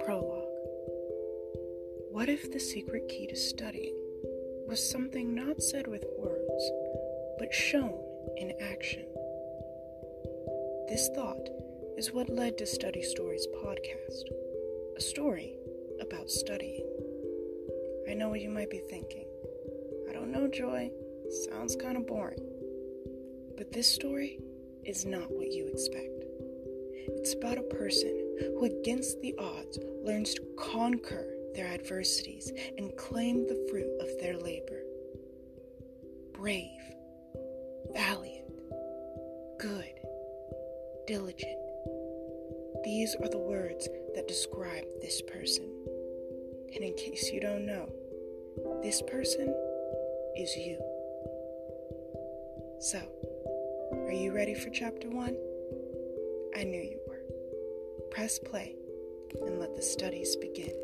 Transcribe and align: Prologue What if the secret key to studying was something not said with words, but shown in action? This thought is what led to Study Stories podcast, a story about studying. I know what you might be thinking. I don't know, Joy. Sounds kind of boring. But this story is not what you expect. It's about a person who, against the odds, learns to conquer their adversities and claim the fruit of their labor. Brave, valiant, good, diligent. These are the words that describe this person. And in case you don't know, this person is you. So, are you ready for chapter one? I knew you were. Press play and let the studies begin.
Prologue 0.00 0.48
What 2.10 2.30
if 2.30 2.50
the 2.50 2.58
secret 2.58 3.08
key 3.10 3.26
to 3.26 3.36
studying 3.36 3.94
was 4.66 4.90
something 4.90 5.34
not 5.34 5.62
said 5.62 5.86
with 5.86 6.06
words, 6.16 6.70
but 7.38 7.52
shown 7.52 7.92
in 8.38 8.54
action? 8.62 9.04
This 10.88 11.10
thought 11.14 11.50
is 11.98 12.10
what 12.10 12.30
led 12.30 12.56
to 12.56 12.66
Study 12.66 13.02
Stories 13.02 13.46
podcast, 13.62 14.24
a 14.96 15.00
story 15.02 15.56
about 16.00 16.30
studying. 16.30 16.88
I 18.08 18.14
know 18.14 18.30
what 18.30 18.40
you 18.40 18.48
might 18.48 18.70
be 18.70 18.80
thinking. 18.88 19.26
I 20.08 20.14
don't 20.14 20.32
know, 20.32 20.48
Joy. 20.48 20.90
Sounds 21.50 21.76
kind 21.76 21.98
of 21.98 22.06
boring. 22.06 22.48
But 23.58 23.72
this 23.72 23.92
story 23.92 24.38
is 24.86 25.04
not 25.04 25.30
what 25.30 25.52
you 25.52 25.66
expect. 25.66 26.24
It's 27.24 27.34
about 27.34 27.58
a 27.58 27.62
person 27.62 28.36
who, 28.40 28.64
against 28.64 29.20
the 29.20 29.34
odds, 29.38 29.78
learns 30.04 30.34
to 30.34 30.42
conquer 30.58 31.26
their 31.54 31.68
adversities 31.68 32.52
and 32.76 32.96
claim 32.96 33.46
the 33.46 33.66
fruit 33.70 33.90
of 34.00 34.08
their 34.20 34.36
labor. 34.36 34.82
Brave, 36.32 36.80
valiant, 37.92 38.50
good, 39.58 39.94
diligent. 41.06 41.58
These 42.84 43.14
are 43.22 43.28
the 43.28 43.38
words 43.38 43.88
that 44.14 44.28
describe 44.28 44.84
this 45.00 45.22
person. 45.22 45.70
And 46.74 46.84
in 46.84 46.94
case 46.96 47.30
you 47.32 47.40
don't 47.40 47.64
know, 47.64 47.88
this 48.82 49.00
person 49.02 49.48
is 50.36 50.54
you. 50.56 50.78
So, 52.80 53.00
are 53.92 54.12
you 54.12 54.32
ready 54.34 54.54
for 54.54 54.70
chapter 54.70 55.08
one? 55.08 55.36
I 56.56 56.64
knew 56.64 56.80
you 56.80 57.00
were. 57.06 57.22
Press 58.10 58.38
play 58.38 58.76
and 59.46 59.58
let 59.58 59.74
the 59.74 59.82
studies 59.82 60.36
begin. 60.36 60.74